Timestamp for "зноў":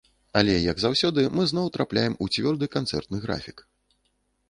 1.53-1.69